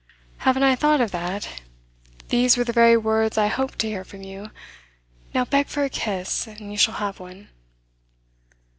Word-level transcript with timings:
'Haven't 0.39 0.63
I 0.63 0.75
thought 0.75 0.99
of 0.99 1.11
that? 1.11 1.61
These 2.29 2.57
were 2.57 2.63
the 2.63 2.73
very 2.73 2.97
words 2.97 3.37
I 3.37 3.45
hoped 3.45 3.77
to 3.77 3.87
hear 3.87 4.03
from 4.03 4.23
you. 4.23 4.49
Now 5.31 5.45
beg 5.45 5.67
for 5.67 5.83
a 5.83 5.91
kiss, 5.91 6.47
and 6.47 6.71
you 6.71 6.77
shall 6.79 6.95
have 6.95 7.19
one. 7.19 7.49